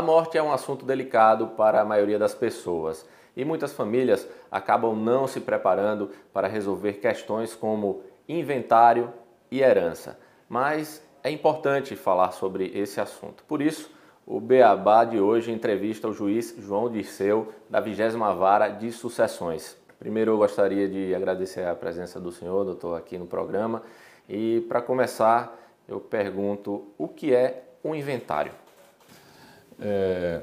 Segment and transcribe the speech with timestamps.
[0.00, 4.96] A morte é um assunto delicado para a maioria das pessoas e muitas famílias acabam
[4.96, 9.12] não se preparando para resolver questões como inventário
[9.50, 10.18] e herança.
[10.48, 13.44] Mas é importante falar sobre esse assunto.
[13.44, 13.90] Por isso,
[14.26, 17.98] o Beabá de hoje entrevista o juiz João Dirceu, da 20
[18.38, 19.76] Vara de Sucessões.
[19.98, 23.82] Primeiro, eu gostaria de agradecer a presença do senhor, doutor, aqui no programa.
[24.26, 25.54] E, para começar,
[25.86, 28.52] eu pergunto o que é um inventário?
[29.80, 30.42] É,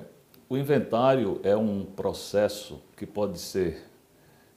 [0.49, 3.85] o inventário é um processo que pode ser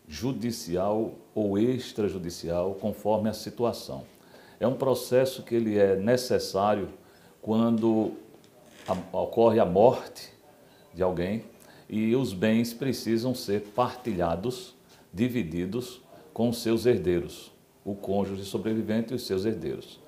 [0.08, 4.04] judicial ou extrajudicial, conforme a situação.
[4.58, 6.88] É um processo que ele é necessário
[7.40, 8.12] quando
[9.12, 10.32] ocorre a morte
[10.94, 11.44] de alguém
[11.88, 14.74] e os bens precisam ser partilhados,
[15.12, 16.00] divididos
[16.32, 17.52] com seus herdeiros,
[17.84, 20.00] o cônjuge sobrevivente e os seus herdeiros.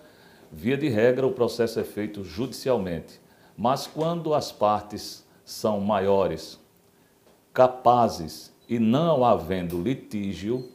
[0.50, 3.20] Via de regra, o processo é feito judicialmente,
[3.56, 6.58] mas quando as partes são maiores,
[7.53, 10.69] capazes e não havendo litígio,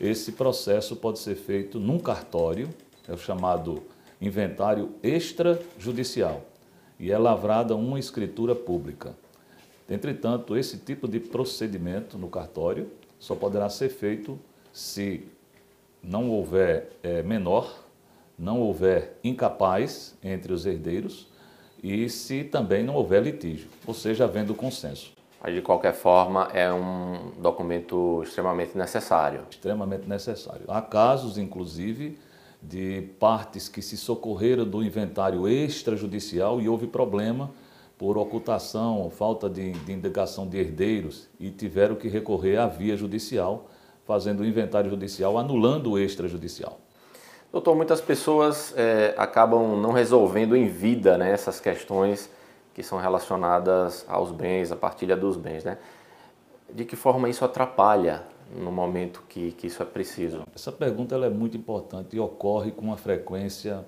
[0.00, 2.68] esse processo pode ser feito num cartório,
[3.08, 3.82] é o chamado
[4.20, 6.42] inventário extrajudicial,
[6.98, 9.14] e é lavrada uma escritura pública.
[9.88, 14.38] Entretanto, esse tipo de procedimento no cartório só poderá ser feito
[14.72, 15.24] se
[16.02, 17.86] não houver é, menor
[18.38, 21.26] não houver incapaz entre os herdeiros
[21.86, 25.12] e se também não houver litígio, ou seja, havendo consenso.
[25.40, 29.42] Mas de qualquer forma é um documento extremamente necessário.
[29.48, 30.62] Extremamente necessário.
[30.66, 32.18] Há casos, inclusive,
[32.60, 37.52] de partes que se socorreram do inventário extrajudicial e houve problema
[37.96, 43.70] por ocultação, falta de, de indicação de herdeiros e tiveram que recorrer à via judicial,
[44.04, 46.80] fazendo o inventário judicial, anulando o extrajudicial.
[47.56, 52.30] Doutor, muitas pessoas é, acabam não resolvendo em vida né, essas questões
[52.74, 55.64] que são relacionadas aos bens, à partilha dos bens.
[55.64, 55.78] Né?
[56.70, 58.24] De que forma isso atrapalha
[58.54, 60.42] no momento que, que isso é preciso?
[60.54, 63.86] Essa pergunta é muito importante e ocorre com uma frequência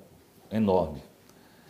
[0.50, 1.03] enorme.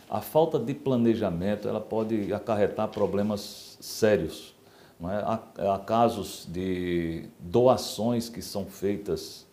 [0.09, 4.55] A falta de planejamento ela pode acarretar problemas sérios.
[4.97, 5.17] Não é?
[5.17, 9.45] há, há casos de doações que são feitas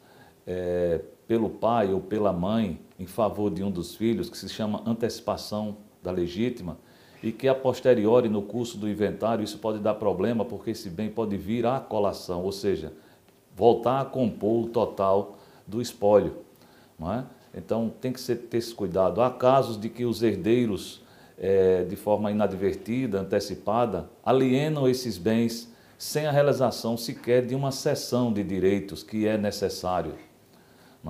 [0.47, 4.83] é, pelo pai ou pela mãe em favor de um dos filhos, que se chama
[4.87, 6.79] antecipação da legítima,
[7.23, 11.11] e que a posteriori, no curso do inventário, isso pode dar problema, porque esse bem
[11.11, 12.93] pode vir à colação, ou seja,
[13.55, 16.37] voltar a compor o total do espólio.
[16.99, 17.25] Não é?
[17.55, 19.21] Então tem que ser, ter esse cuidado.
[19.21, 21.03] Há casos de que os herdeiros,
[21.39, 28.31] é, de forma inadvertida, antecipada, alienam esses bens sem a realização sequer de uma cessão
[28.31, 30.13] de direitos que é necessário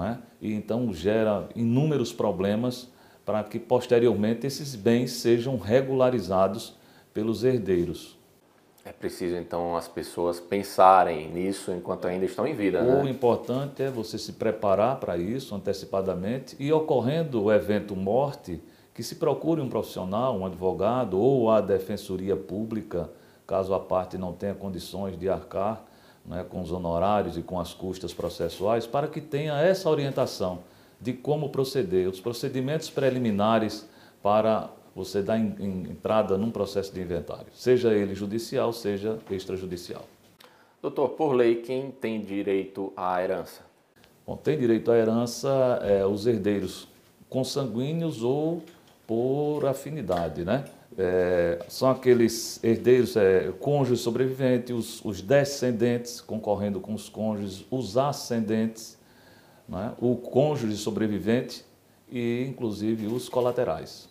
[0.05, 0.19] é?
[0.41, 2.89] e então gera inúmeros problemas
[3.25, 6.75] para que posteriormente esses bens sejam regularizados
[7.13, 8.17] pelos herdeiros.
[8.85, 12.83] É preciso então as pessoas pensarem nisso enquanto ainda estão em vida.
[12.83, 13.03] Né?
[13.03, 18.63] O importante é você se preparar para isso antecipadamente e ocorrendo o evento morte,
[18.95, 23.11] que se procure um profissional, um advogado ou a defensoria pública,
[23.45, 25.85] caso a parte não tenha condições de arcar
[26.29, 30.61] né, com os honorários e com as custas processuais, para que tenha essa orientação
[31.01, 33.89] de como proceder, os procedimentos preliminares
[34.23, 40.05] para você dar entrada num processo de inventário, seja ele judicial, seja extrajudicial.
[40.81, 43.63] Doutor, por lei, quem tem direito à herança?
[44.27, 46.89] Bom, tem direito à herança é, os herdeiros
[47.29, 48.63] consanguíneos ou
[49.07, 50.65] por afinidade, né?
[50.99, 57.99] É, são aqueles herdeiros, é, cônjuges sobreviventes, os, os, descendentes concorrendo com os cônjuges, os
[57.99, 58.97] ascendentes,
[59.71, 59.93] é?
[60.01, 61.65] o cônjuge sobrevivente
[62.11, 64.09] e, inclusive, os colaterais.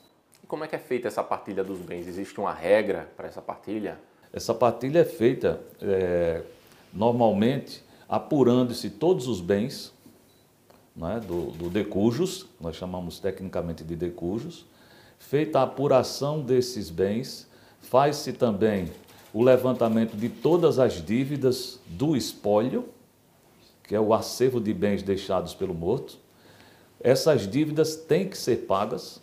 [0.48, 2.08] Como é que é feita essa partilha dos bens?
[2.08, 3.98] Existe uma regra para essa partilha?
[4.32, 6.44] Essa partilha é feita é,
[6.94, 9.92] normalmente apurando-se todos os bens
[11.02, 14.66] é, do, do decujus, nós chamamos tecnicamente de decujus,
[15.20, 17.48] Feita a apuração desses bens,
[17.82, 18.92] faz-se também
[19.34, 22.86] o levantamento de todas as dívidas do espólio,
[23.84, 26.18] que é o acervo de bens deixados pelo morto.
[27.02, 29.22] Essas dívidas têm que ser pagas.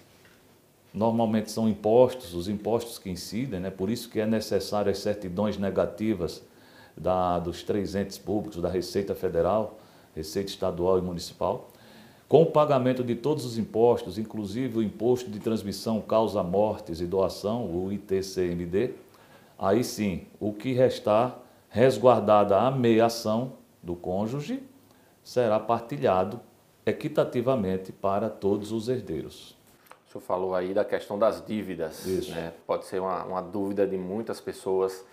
[0.92, 3.70] Normalmente são impostos, os impostos que incidem, né?
[3.70, 6.42] por isso que é necessário as certidões negativas
[6.96, 9.80] da, dos três entes públicos, da Receita Federal,
[10.14, 11.71] Receita Estadual e Municipal
[12.32, 17.04] com o pagamento de todos os impostos, inclusive o imposto de transmissão causa mortes e
[17.04, 18.94] doação, o ITCMD,
[19.58, 21.38] aí sim, o que restar,
[21.68, 23.52] resguardada a meiação
[23.82, 24.62] do cônjuge,
[25.22, 26.40] será partilhado
[26.86, 29.54] equitativamente para todos os herdeiros.
[30.08, 32.06] O senhor falou aí da questão das dívidas.
[32.06, 32.30] Isso.
[32.30, 32.54] Né?
[32.66, 35.04] Pode ser uma, uma dúvida de muitas pessoas.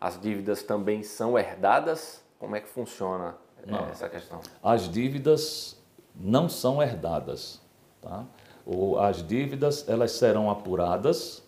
[0.00, 2.22] As dívidas também são herdadas?
[2.38, 3.34] Como é que funciona
[3.66, 3.84] Não.
[3.88, 4.40] essa questão?
[4.62, 5.76] As dívidas
[6.18, 7.60] não são herdadas.
[8.02, 8.24] Tá?
[8.66, 11.42] Ou as dívidas elas serão apuradas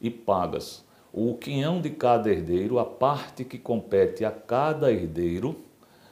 [0.00, 0.84] e pagas.
[1.12, 5.56] O quinhão de cada herdeiro, a parte que compete a cada herdeiro,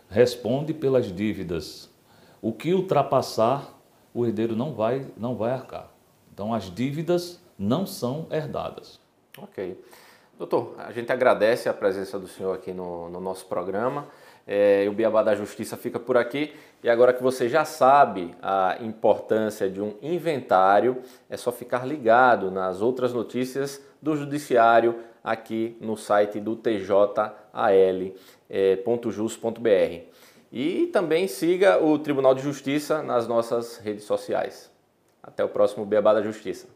[0.09, 1.91] responde pelas dívidas.
[2.41, 3.75] O que ultrapassar,
[4.15, 5.91] o herdeiro não vai, não vai arcar.
[6.33, 8.99] Então, as dívidas não são herdadas.
[9.37, 9.79] Ok.
[10.39, 14.09] Doutor, a gente agradece a presença do senhor aqui no, no nosso programa.
[14.47, 16.53] É, o Beabá da Justiça fica por aqui.
[16.83, 22.51] E agora que você já sabe a importância de um inventário, é só ficar ligado
[22.51, 27.35] nas outras notícias do Judiciário aqui no site do tjal.jus.br.
[30.53, 34.71] E também siga o Tribunal de Justiça nas nossas redes sociais.
[35.23, 36.74] Até o próximo Beabá da Justiça.